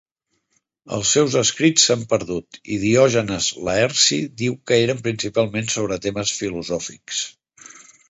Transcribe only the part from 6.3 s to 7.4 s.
filosòfics.